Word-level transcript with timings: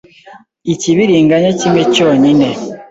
ikibiringanya 0.73 1.49
kimwe 1.59 1.81
cyonyine 1.93 2.49